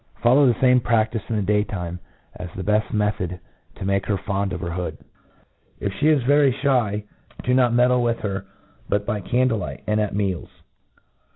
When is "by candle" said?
9.05-9.59